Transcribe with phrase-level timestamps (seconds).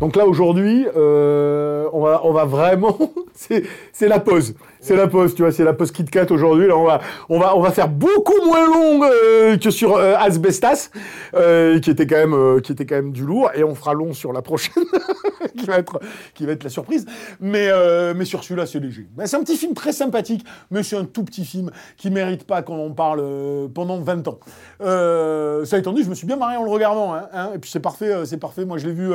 [0.00, 2.98] Donc là aujourd'hui, euh, on va on va vraiment
[3.34, 4.54] c'est la pause.
[4.80, 6.68] C'est la pause, tu vois, c'est la pause Kit Kat aujourd'hui.
[6.68, 7.00] Là, on va,
[7.30, 10.90] on va, on va faire beaucoup moins long euh, que sur euh, Asbestas,
[11.32, 14.34] qui était quand même, qui était quand même du lourd, et on fera long sur
[14.34, 14.84] la prochaine,
[15.56, 17.06] qui va être, la surprise.
[17.40, 19.06] Mais, euh, sur celui-là, c'est léger.
[19.24, 22.62] C'est un petit film très sympathique, mais c'est un tout petit film qui mérite pas
[22.62, 24.38] qu'on en parle euh, pendant 20 ans.
[24.80, 27.58] Euh, ça étant dit, je me suis bien marré en le regardant, hein, hein, et
[27.58, 28.64] puis c'est parfait, c'est parfait.
[28.64, 29.10] Moi, je l'ai vu,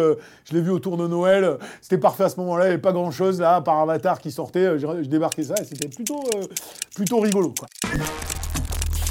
[0.46, 1.58] je l'ai vu autour de Noël.
[1.82, 2.66] C'était parfait à ce moment-là.
[2.66, 4.80] Il n'y avait pas grand-chose là, par Avatar qui sortait.
[4.80, 7.54] Je, débarquais ça, et c'était plutôt, rigolo.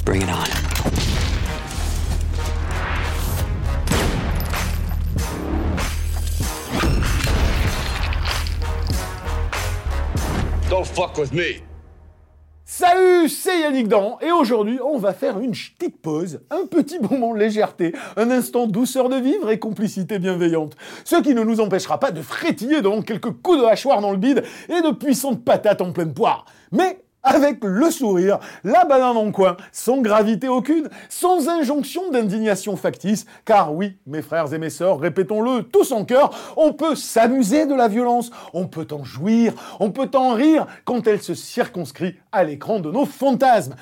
[0.05, 1.20] Bring it on.
[10.95, 11.63] Fuck with me.
[12.65, 17.33] Salut, c'est Yannick Dan et aujourd'hui on va faire une petite pause, un petit moment
[17.33, 20.77] légèreté, un instant douceur de vivre et complicité bienveillante.
[21.05, 24.19] Ce qui ne nous empêchera pas de frétiller devant quelques coups de hachoir dans le
[24.19, 26.45] bide et de puissantes patates en pleine poire.
[26.73, 33.27] Mais avec le sourire, la banane en coin, sans gravité aucune, sans injonction d'indignation factice,
[33.45, 37.75] car oui, mes frères et mes sœurs, répétons-le tous en cœur, on peut s'amuser de
[37.75, 42.45] la violence, on peut en jouir, on peut en rire quand elle se circonscrit à
[42.45, 43.75] l'écran de nos fantasmes.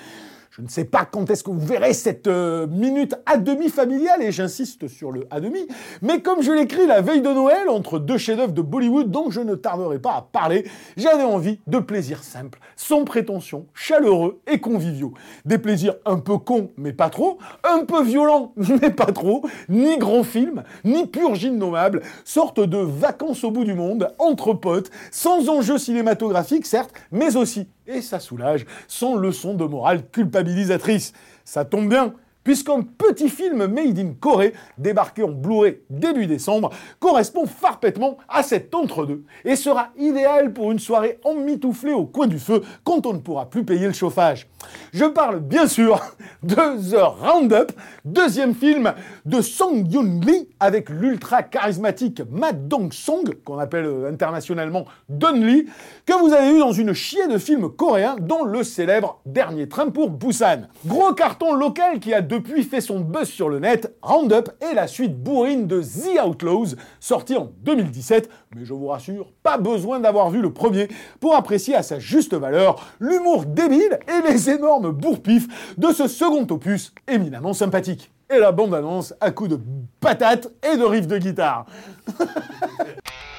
[0.59, 4.25] Je ne sais pas quand est-ce que vous verrez cette euh, minute à demi familiale,
[4.25, 5.69] et j'insiste sur le à demi,
[6.03, 9.41] mais comme je l'écris la veille de Noël, entre deux chefs-d'œuvre de Bollywood dont je
[9.41, 15.15] ne tarderai pas à parler, j'avais envie de plaisirs simples, sans prétention, chaleureux et conviviaux.
[15.45, 18.53] Des plaisirs un peu cons, mais pas trop, un peu violents,
[18.83, 23.75] mais pas trop, ni grands films, ni purge innommable, sorte de vacances au bout du
[23.75, 29.65] monde, entre potes, sans enjeu cinématographique certes, mais aussi et ça soulage, sans leçon de
[29.65, 31.13] morale culpabilisatrice.
[31.45, 37.45] Ça tombe bien, puisqu'un petit film made in Corée, débarqué en Blu-ray début décembre, correspond
[37.61, 42.63] parfaitement à cet entre-deux et sera idéal pour une soirée emmitouflée au coin du feu
[42.85, 44.49] quand on ne pourra plus payer le chauffage.
[44.93, 46.01] Je parle bien sûr
[46.43, 47.73] de The Roundup,
[48.05, 48.93] deuxième film
[49.25, 55.67] de Song Yoon-lee avec l'ultra charismatique Ma Dong-song, qu'on appelle euh, internationalement Don Lee,
[56.07, 59.91] que vous avez eu dans une chier de films coréens, dont le célèbre Dernier train
[59.91, 60.69] pour Busan.
[60.87, 64.87] Gros carton local qui a depuis fait son buzz sur le net, Roundup est la
[64.87, 70.31] suite bourrine de The Outlaws, sorti en 2017, mais je vous rassure, pas besoin d'avoir
[70.31, 70.87] vu le premier
[71.19, 76.47] pour apprécier à sa juste valeur l'humour débile et les énormes bourre-pif de ce second
[76.49, 78.13] opus éminemment sympathique.
[78.31, 79.61] Et la bande-annonce à coups de
[79.99, 81.67] patates et de riffs de guitare.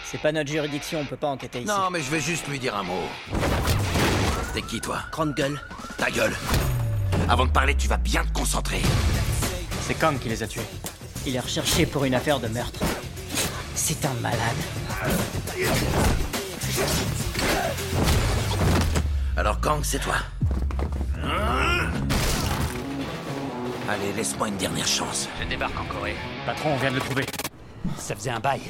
[0.04, 1.68] C'est pas notre juridiction, on peut pas enquêter ici.
[1.68, 2.94] Non, mais je vais juste lui dire un mot.
[4.54, 4.98] T'es qui, toi?
[5.12, 5.58] Grande gueule.
[5.98, 6.34] Ta gueule.
[7.29, 8.81] Avant de parler, tu vas bien te concentrer.
[9.81, 10.63] C'est Kang qui les a tués.
[11.28, 12.79] Il est recherché pour une affaire de meurtre.
[13.75, 14.40] C'est un malade.
[19.38, 20.16] Alors, Kang, c'est toi.
[23.88, 25.29] Allez, laisse-moi une dernière chance.
[25.39, 26.16] Je débarque en Corée.
[26.47, 27.25] Patron, on vient de le trouver.
[27.97, 28.62] Ça faisait un bail.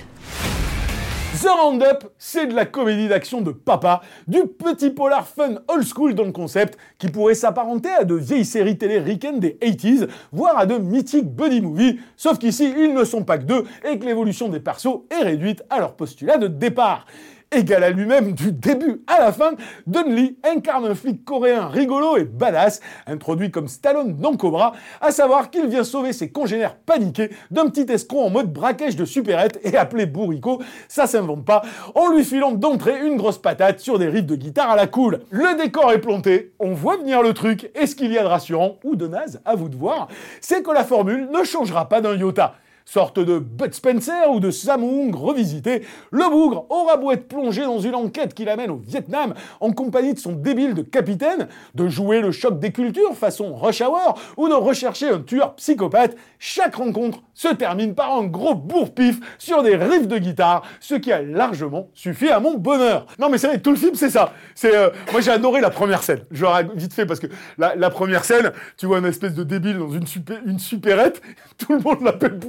[1.38, 6.16] The Roundup, c'est de la comédie d'action de papa, du petit polar fun old school
[6.16, 10.58] dans le concept, qui pourrait s'apparenter à de vieilles séries télé ricaines des 80s, voire
[10.58, 14.06] à de mythiques buddy movies, sauf qu'ici, ils ne sont pas que deux, et que
[14.06, 17.06] l'évolution des persos est réduite à leur postulat de départ.
[17.52, 19.54] Égal à lui-même du début à la fin,
[19.88, 25.10] Don Lee incarne un flic coréen rigolo et badass, introduit comme Stallone dans Cobra, à
[25.10, 29.60] savoir qu'il vient sauver ses congénères paniqués d'un petit escroc en mode braquage de supérette
[29.64, 31.64] et appelé bourrico, ça s'invente pas,
[31.96, 35.22] en lui filant d'entrée une grosse patate sur des riffs de guitare à la cool.
[35.32, 38.28] Le décor est planté, on voit venir le truc, et ce qu'il y a de
[38.28, 40.08] rassurant, ou de naze, à vous de voir,
[40.40, 42.54] c'est que la formule ne changera pas d'un iota.
[42.92, 47.78] Sorte de Bud Spencer ou de Samung revisité, le bougre aura beau être plongé dans
[47.78, 52.20] une enquête qui l'amène au Vietnam en compagnie de son débile de capitaine, de jouer
[52.20, 57.20] le choc des cultures façon Rush Hour ou de rechercher un tueur psychopathe, chaque rencontre
[57.36, 61.90] se termine par un gros bourre-pif sur des riffs de guitare, ce qui a largement
[61.94, 63.06] suffi à mon bonheur.
[63.20, 64.34] Non mais c'est vrai, tout le film c'est ça.
[64.66, 66.22] Euh, moi j'ai adoré la première scène.
[66.32, 67.28] Je vais vite fait parce que
[67.60, 71.22] la, première scène, tu vois une espèce de débile dans une super, une supérette,
[71.60, 72.40] tout le monde l'appelle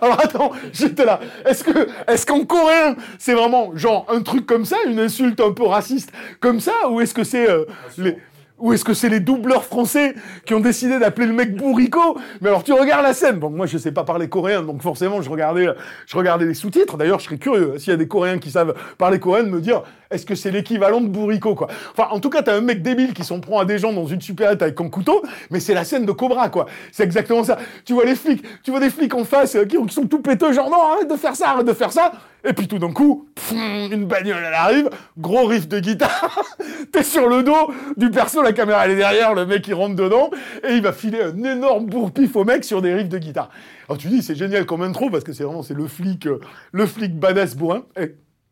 [0.00, 1.20] alors attends, j'étais là.
[1.46, 5.52] Est-ce que, est-ce qu'en coréen, c'est vraiment genre un truc comme ça, une insulte un
[5.52, 7.64] peu raciste comme ça, ou est-ce que c'est euh,
[7.98, 8.16] les
[8.62, 10.14] ou est-ce que c'est les doubleurs français
[10.46, 13.40] qui ont décidé d'appeler le mec bourrico Mais alors tu regardes la scène.
[13.40, 15.66] Bon, moi je sais pas parler coréen, donc forcément je regardais,
[16.06, 16.96] je regardais les sous-titres.
[16.96, 19.60] D'ailleurs, je serais curieux s'il y a des Coréens qui savent parler coréen de me
[19.60, 19.82] dire
[20.12, 21.68] est-ce que c'est l'équivalent de bourrico quoi?
[21.96, 24.06] Enfin, en tout cas, t'as un mec débile qui s'en prend à des gens dans
[24.06, 26.66] une supérette avec un couteau, mais c'est la scène de Cobra quoi.
[26.92, 27.58] C'est exactement ça.
[27.84, 30.52] Tu vois les flics, tu vois des flics en face euh, qui, sont tout péteux,
[30.52, 32.12] genre non, arrête de faire ça, arrête de faire ça.
[32.44, 36.44] Et puis tout d'un coup, une bagnole, elle arrive, gros riff de guitare,
[36.92, 39.94] t'es sur le dos du perso, la caméra elle est derrière, le mec il rentre
[39.94, 40.28] dedans,
[40.64, 43.48] et il va filer un énorme bourre-pif au mec sur des riffs de guitare.
[43.88, 46.40] Alors tu dis, c'est génial comme intro, parce que c'est vraiment, c'est le flic, euh,
[46.72, 47.84] le flic badass bourrin.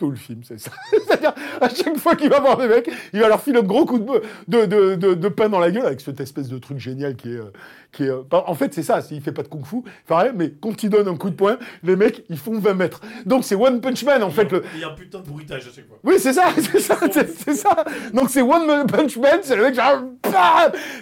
[0.00, 0.70] Tout le film, c'est ça.
[0.90, 3.84] C'est-à-dire, à chaque fois qu'il va voir des mecs, il va leur filer un gros
[3.84, 7.16] coup de, de, de, de, pain dans la gueule avec cette espèce de truc génial
[7.16, 7.36] qui est...
[7.36, 7.52] Euh,
[7.92, 10.82] qui est euh, en fait, c'est ça, il fait pas de kung-fu, pareil, mais quand
[10.82, 13.00] il donne un coup de poing, les mecs, ils font 20 mètres.
[13.26, 14.48] Donc c'est One Punch Man, en fait.
[14.74, 15.98] Il y a un putain de bruitage à chaque fois.
[16.02, 17.84] Oui, c'est ça, c'est ça, c'est ça.
[18.14, 20.04] Donc c'est One Punch Man, c'est le mec, genre,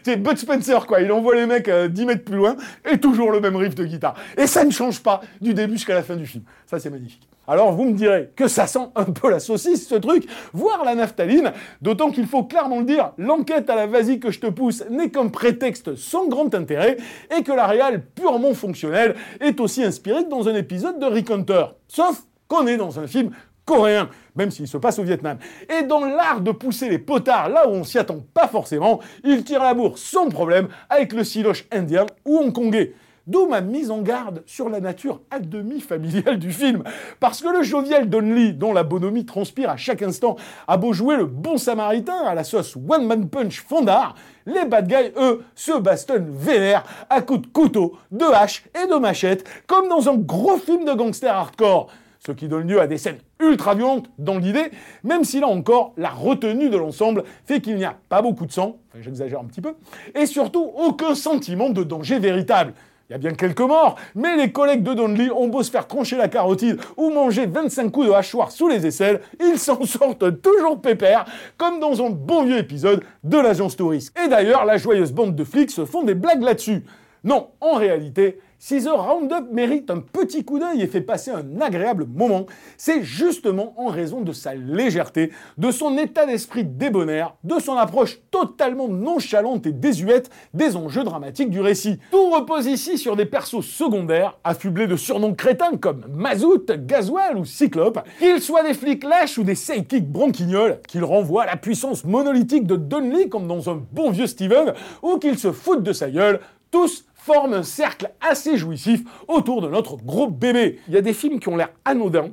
[0.02, 1.00] c'est Bud Spencer, quoi.
[1.02, 2.56] Il envoie les mecs 10 euh, mètres plus loin,
[2.90, 4.14] et toujours le même riff de guitare.
[4.36, 6.42] Et ça ne change pas du début jusqu'à la fin du film.
[6.66, 7.28] Ça, c'est magnifique.
[7.50, 10.94] Alors vous me direz que ça sent un peu la saucisse ce truc, voire la
[10.94, 14.84] naphtaline, d'autant qu'il faut clairement le dire, l'enquête à la vas-y que je te pousse
[14.90, 16.98] n'est qu'un prétexte sans grand intérêt
[17.34, 21.64] et que la réale purement fonctionnelle est aussi inspirée dans un épisode de Rick Hunter.
[21.88, 23.30] Sauf qu'on est dans un film
[23.64, 25.38] coréen, même s'il se passe au Vietnam.
[25.70, 29.42] Et dans l'art de pousser les potards là où on s'y attend pas forcément, il
[29.42, 32.94] tire la bourre sans problème avec le siloche indien ou hongkongais.
[33.28, 36.82] D'où ma mise en garde sur la nature à demi familiale du film.
[37.20, 40.36] Parce que le jovial Don Lee, dont la bonhomie transpire à chaque instant,
[40.66, 44.14] a beau jouer le bon samaritain à la sauce One Man Punch fondard,
[44.46, 48.94] les bad guys, eux, se bastonnent vénère à coups de couteau, de hache et de
[48.94, 51.88] machette, comme dans un gros film de gangster hardcore
[52.20, 54.70] ce qui donne lieu à des scènes ultra violentes dans l'idée,
[55.04, 58.52] même si là encore, la retenue de l'ensemble fait qu'il n'y a pas beaucoup de
[58.52, 59.74] sang, enfin j'exagère un petit peu,
[60.14, 62.74] et surtout aucun sentiment de danger véritable.
[63.08, 65.86] Il y a bien quelques morts, mais les collègues de Donnelly ont beau se faire
[65.86, 70.42] trancher la carotide ou manger 25 coups de hachoir sous les aisselles, ils s'en sortent
[70.42, 71.24] toujours pépères,
[71.56, 74.14] comme dans un bon vieux épisode de l'agence touriste.
[74.22, 76.84] Et d'ailleurs, la joyeuse bande de flics se font des blagues là-dessus.
[77.24, 81.60] Non, en réalité, si The Roundup mérite un petit coup d'œil et fait passer un
[81.60, 82.46] agréable moment,
[82.76, 88.18] c'est justement en raison de sa légèreté, de son état d'esprit débonnaire, de son approche
[88.32, 91.98] totalement nonchalante et désuète des enjeux dramatiques du récit.
[92.10, 97.44] Tout repose ici sur des persos secondaires, affublés de surnoms crétins comme Mazout, Gasoil ou
[97.44, 102.04] Cyclope, qu'ils soient des flics lâches ou des sidekicks branquignoles, qu'ils renvoient à la puissance
[102.04, 106.10] monolithique de Donnelly comme dans un bon vieux Steven, ou qu'ils se foutent de sa
[106.10, 106.40] gueule,
[106.70, 110.78] tous forme un cercle assez jouissif autour de notre gros bébé.
[110.88, 112.30] Il y a des films qui ont l'air anodins,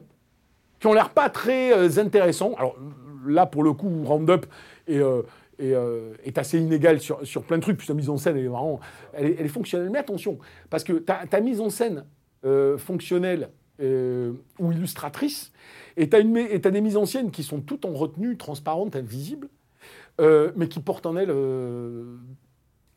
[0.79, 2.53] qui ont l'air pas très euh, intéressants.
[2.57, 2.77] Alors
[3.25, 4.45] là, pour le coup, Roundup
[4.87, 5.23] est, euh,
[5.61, 8.45] euh, est, assez inégal sur, sur, plein de trucs, puis sa mise en scène, elle
[8.45, 8.79] est vraiment,
[9.13, 9.89] elle est, fonctionnelle.
[9.89, 10.37] Mais attention,
[10.69, 12.05] parce que ta, ta mise en scène
[12.77, 13.49] fonctionnelle
[13.79, 15.51] ou illustratrice,
[15.97, 16.21] et tu as,
[16.71, 19.49] des mises en scène qui sont toutes en retenue, transparentes, invisibles,
[20.19, 21.33] mais qui portent en elles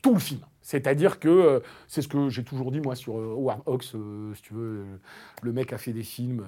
[0.02, 0.40] tout le film.
[0.68, 4.52] C'est-à-dire que euh, c'est ce que j'ai toujours dit moi sur euh, euh, si tu
[4.52, 4.84] veux,
[5.42, 6.44] le mec a fait des films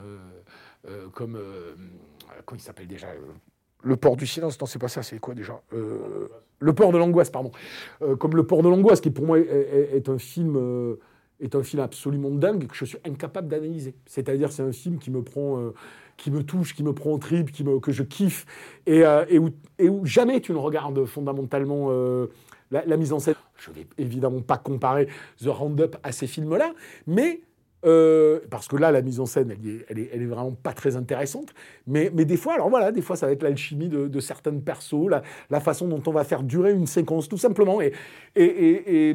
[1.14, 1.38] comme
[2.44, 3.08] comment il s'appelle déjà
[3.82, 7.30] le port du silence, non, c'est pas ça, c'est quoi déjà Le port de l'angoisse,
[7.30, 7.50] pardon.
[8.18, 10.98] comme le port de l'angoisse, qui pour moi est, un film,
[11.40, 13.94] est un film absolument dingue que je suis incapable d'analyser.
[14.04, 15.72] C'est-à-dire, c'est un film qui me prend,
[16.18, 18.44] qui me touche, qui me prend en trip, qui que je kiffe,
[18.86, 19.02] et,
[19.38, 21.88] où, jamais tu ne regardes fondamentalement
[22.70, 23.34] la, mise en scène.
[23.56, 25.08] Je ne vais évidemment pas comparer
[25.42, 26.72] The Roundup à ces films-là,
[27.06, 27.42] mais
[27.86, 29.56] euh, parce que là, la mise en scène,
[29.88, 31.54] elle est, vraiment pas très intéressante.
[31.86, 35.08] Mais, des fois, alors voilà, des fois, ça va être l'alchimie de, de certaines persos,
[35.50, 37.80] la, façon dont on va faire durer une séquence, tout simplement.
[37.80, 39.14] Et,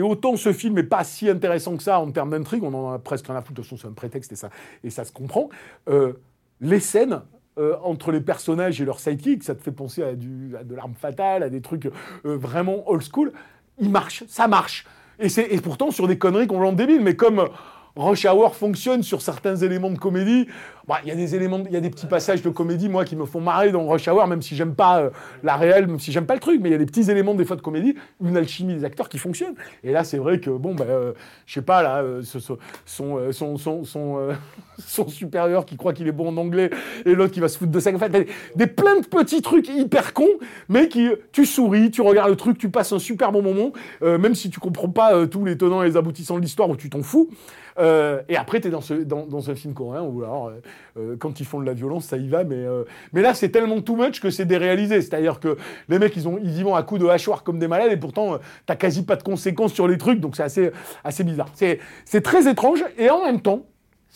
[0.00, 2.98] autant ce film n'est pas si intéressant que ça en termes d'intrigue, on en a
[2.98, 4.50] presque rien à foutre, de toute façon, c'est un prétexte et ça,
[4.82, 5.48] et ça se comprend.
[5.88, 6.14] Euh,
[6.60, 7.22] les scènes,
[7.58, 11.42] euh, entre les personnages et leurs sidekicks, ça te fait penser à, de l'arme fatale,
[11.42, 13.32] à des trucs euh, vraiment old school.
[13.78, 14.86] Il marche, ça marche.
[15.20, 17.48] Et, c'est, et pourtant sur des conneries qu'on rend débiles, mais comme
[17.96, 20.48] Rush Hour fonctionne sur certains éléments de comédie.
[20.86, 23.04] Bah, Il y a des éléments, il y a des petits passages de comédie, moi,
[23.04, 25.10] qui me font marrer dans Rush Hour, même si j'aime pas euh,
[25.42, 27.34] la réelle, même si j'aime pas le truc, mais il y a des petits éléments
[27.34, 29.54] des fois de comédie, une alchimie des acteurs qui fonctionne.
[29.82, 31.12] Et là, c'est vrai que, bon, bah, euh,
[31.46, 32.52] je sais pas, là, euh, ce- ce-
[32.84, 34.32] son, euh, son, son, son, euh,
[34.78, 36.68] son supérieur qui croit qu'il est bon en anglais,
[37.06, 38.10] et l'autre qui va se foutre de sa gueule.
[38.10, 40.28] Des, des plein de petits trucs hyper cons,
[40.68, 43.72] mais qui, tu souris, tu regardes le truc, tu passes un super bon moment,
[44.02, 46.90] même si tu comprends pas tous les tenants et les aboutissants de l'histoire, ou tu
[46.90, 47.30] t'en fous.
[47.78, 50.52] Et après, tu es dans, ce, dans, dans un film coréen où, alors,
[50.96, 53.50] euh, quand ils font de la violence, ça y va, mais, euh, mais là, c'est
[53.50, 55.00] tellement too much que c'est déréalisé.
[55.02, 55.56] C'est-à-dire que
[55.88, 58.34] les mecs, ils, ont, y vont à coups de hachoir comme des malades, et pourtant,
[58.34, 60.70] euh, t'as quasi pas de conséquences sur les trucs, donc c'est assez,
[61.02, 61.48] assez bizarre.
[61.54, 63.66] C'est c'est très étrange, et en même temps,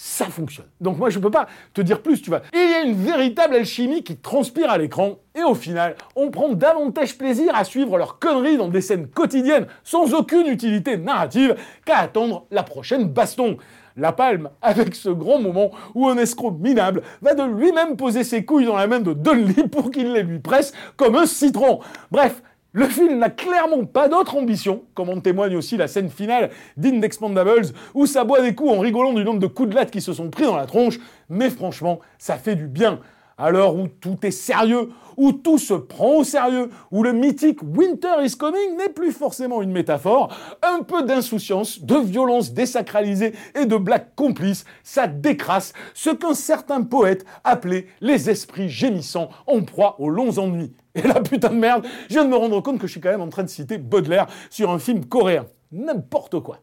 [0.00, 0.66] ça fonctionne.
[0.80, 2.42] Donc moi, je peux pas te dire plus, tu vois.
[2.52, 6.30] Et il y a une véritable alchimie qui transpire à l'écran, et au final, on
[6.30, 11.56] prend davantage plaisir à suivre leurs conneries dans des scènes quotidiennes, sans aucune utilité narrative,
[11.84, 13.56] qu'à attendre la prochaine baston.
[13.98, 18.44] La palme avec ce grand moment où un escroc minable va de lui-même poser ses
[18.44, 21.80] couilles dans la main de Donnelly pour qu'il les lui presse comme un citron.
[22.12, 22.40] Bref,
[22.72, 27.72] le film n'a clairement pas d'autre ambition, comme en témoigne aussi la scène finale d'Indexpandables,
[27.92, 30.12] où ça boit des coups en rigolant du nombre de coups de latte qui se
[30.12, 33.00] sont pris dans la tronche, mais franchement, ça fait du bien.
[33.40, 37.60] À l'heure où tout est sérieux, où tout se prend au sérieux, où le mythique
[37.62, 43.64] Winter is coming n'est plus forcément une métaphore, un peu d'insouciance, de violence désacralisée et
[43.64, 50.00] de blagues complices, ça décrasse ce qu'un certain poète appelait les esprits gémissants en proie
[50.00, 50.72] aux longs ennuis.
[50.96, 53.10] Et la putain de merde, je viens de me rendre compte que je suis quand
[53.10, 55.46] même en train de citer Baudelaire sur un film coréen.
[55.70, 56.58] N'importe quoi.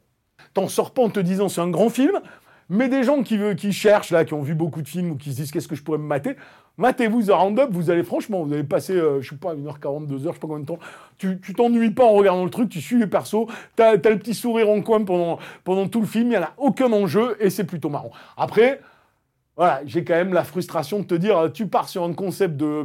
[0.54, 2.20] T'en sors pas en te disant c'est un grand film,
[2.70, 5.32] mais des gens qui, qui cherchent, là, qui ont vu beaucoup de films ou qui
[5.32, 6.36] se disent qu'est-ce que je pourrais me mater,
[6.78, 10.18] matez-vous The Roundup, vous allez franchement, vous allez passer, euh, je sais pas, 1h40, 2h,
[10.20, 10.80] je sais pas combien de temps.
[11.18, 14.20] Tu tu t'ennuies pas en regardant le truc, tu suis les persos, t'as as le
[14.20, 17.50] petit sourire en coin pendant, pendant tout le film, il n'y a aucun enjeu et
[17.50, 18.12] c'est plutôt marrant.
[18.38, 18.82] Après,
[19.58, 22.84] voilà, j'ai quand même la frustration de te dire, tu pars sur un concept de,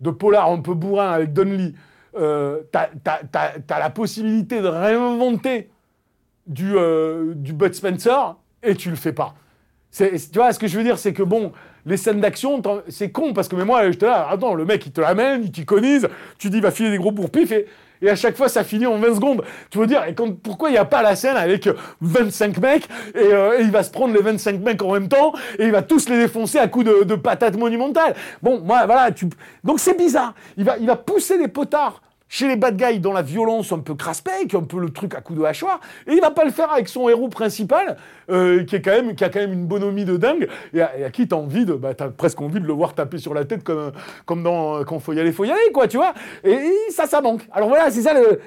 [0.00, 1.74] de polar un peu bourrin avec Donnelly,
[2.16, 5.68] euh, t'as t'as- t'as- t'as la possibilité de réinventer
[6.46, 9.34] du, euh, du Bud Spencer et tu le fais pas.
[9.92, 11.52] Tu vois, ce que je veux dire, c'est que bon,
[11.86, 14.92] les scènes d'action, c'est con parce que mais moi, j'étais là, attends, le mec il
[14.92, 17.66] te l'amène, il t'iconise, tu dis il va filer des gros pourpifs et,
[18.02, 19.42] et à chaque fois ça finit en 20 secondes.
[19.70, 21.68] Tu veux dire, et quand, pourquoi il n'y a pas la scène avec
[22.00, 25.32] 25 mecs et, euh, et il va se prendre les 25 mecs en même temps
[25.58, 29.12] et il va tous les défoncer à coups de, de patates monumentales Bon, moi, voilà,
[29.12, 29.28] tu...
[29.62, 30.34] donc c'est bizarre.
[30.56, 33.78] Il va, il va pousser les potards chez les bad guys dans la violence un
[33.78, 36.50] peu crasse-pec, un peu le truc à coups de hachoir, et il va pas le
[36.50, 37.96] faire avec son héros principal,
[38.30, 41.10] euh, qui, est quand même, qui a quand même une bonhomie de dingue, et à,
[41.10, 43.62] qui t'as envie de, bah, t'as presque envie de le voir taper sur la tête
[43.62, 43.92] comme,
[44.24, 46.14] comme dans, euh, quand faut y aller, faut y aller, quoi, tu vois,
[46.44, 46.58] et,
[46.90, 47.46] ça, ça manque.
[47.52, 48.40] Alors voilà, c'est ça le,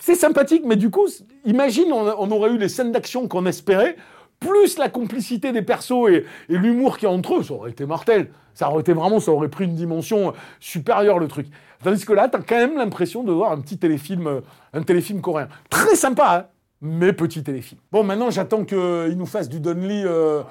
[0.00, 1.08] c'est sympathique, mais du coup,
[1.44, 3.96] imagine, on aurait eu les scènes d'action qu'on espérait,
[4.40, 7.70] plus la complicité des persos et, et l'humour qu'il y a entre eux, ça aurait
[7.70, 8.30] été mortel.
[8.54, 11.46] Ça aurait été vraiment, ça aurait pris une dimension euh, supérieure, le truc.
[11.82, 14.40] Tandis que là, t'as quand même l'impression de voir un petit téléfilm, euh,
[14.72, 15.48] un téléfilm coréen.
[15.68, 16.46] Très sympa, hein
[16.82, 17.80] mais petit téléfilm.
[17.92, 20.42] Bon, maintenant, j'attends qu'il nous fasse du euh,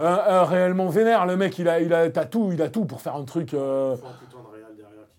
[0.00, 1.26] un, un réellement vénère.
[1.26, 3.54] Le mec, il a, il a, t'as tout, il a tout pour faire un truc.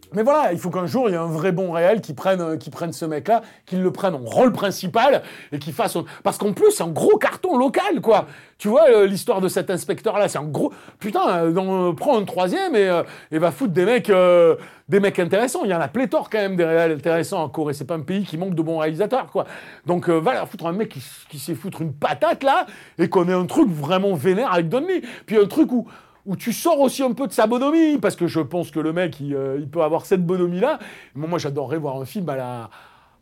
[0.07, 2.13] Euh, mais voilà, il faut qu'un jour, il y ait un vrai bon réel qui
[2.13, 5.21] prenne, euh, qui prenne ce mec-là, qu'il le prenne en rôle principal
[5.51, 5.97] et qu'il fasse...
[6.23, 8.25] Parce qu'en plus, c'est un gros carton local, quoi.
[8.57, 10.73] Tu vois, euh, l'histoire de cet inspecteur-là, c'est un gros...
[10.99, 14.55] Putain, euh, dans- euh, prends un troisième et, euh, et va foutre des mecs, euh,
[14.89, 15.61] des mecs intéressants.
[15.63, 17.73] Il y en a pléthore, quand même, des réels intéressants en Corée.
[17.73, 19.45] C'est pas un pays qui manque de bons réalisateurs, quoi.
[19.85, 22.65] Donc, euh, voilà, foutre un mec qui, qui sait foutre une patate, là,
[22.97, 25.01] et qu'on ait un truc vraiment vénère avec Donnelly.
[25.25, 25.87] Puis un truc où
[26.27, 28.93] où tu sors aussi un peu de sa bonhomie, parce que je pense que le
[28.93, 30.77] mec, il, euh, il peut avoir cette bonhomie-là.
[31.15, 32.69] Moi, moi, j'adorerais voir un film à la,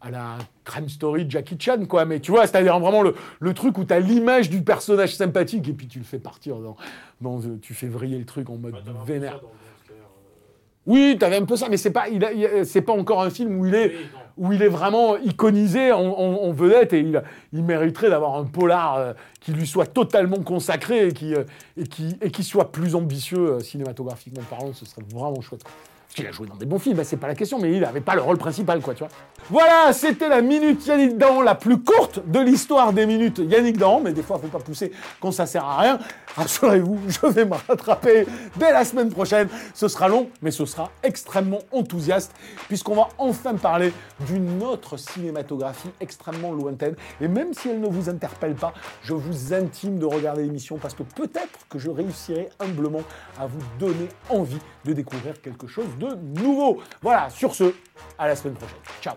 [0.01, 2.05] à la Crime Story de Jackie Chan, quoi.
[2.05, 5.69] Mais tu vois, c'est-à-dire vraiment le, le truc où tu as l'image du personnage sympathique,
[5.69, 6.75] et puis tu le fais partir dans...
[7.21, 9.39] dans euh, tu fais vriller le truc en mode vénère.
[10.85, 13.21] Oui, t'avais un peu ça, mais c'est pas, il a- il a- c'est pas encore
[13.21, 13.93] un film où il est,
[14.37, 17.23] où il est vraiment iconisé en, en- en vedette et il,
[17.53, 21.43] il mériterait d'avoir un polar euh, qui lui soit totalement consacré et qui, euh,
[21.77, 24.73] et qui, et qui soit plus ambitieux euh, cinématographiquement parlant.
[24.73, 25.63] Ce serait vraiment chouette.
[26.15, 27.99] Qu'il a joué dans des bons films, hein, c'est pas la question, mais il n'avait
[27.99, 29.09] pas le rôle principal, quoi, tu vois.
[29.49, 33.99] Voilà, c'était la minute Yannick Dahan, la plus courte de l'histoire des minutes Yannick Dahan,
[33.99, 35.99] mais des fois, faut pas pousser quand ça sert à rien.
[36.37, 39.49] Rassurez-vous, je vais me rattraper dès la semaine prochaine.
[39.73, 42.31] Ce sera long, mais ce sera extrêmement enthousiaste,
[42.69, 43.91] puisqu'on va enfin parler
[44.21, 46.95] d'une autre cinématographie extrêmement lointaine.
[47.19, 50.93] Et même si elle ne vous interpelle pas, je vous intime de regarder l'émission, parce
[50.93, 53.03] que peut-être que je réussirai humblement
[53.37, 56.81] à vous donner envie de découvrir quelque chose nouveau.
[57.01, 57.73] Voilà, sur ce,
[58.17, 58.77] à la semaine prochaine.
[59.01, 59.15] Ciao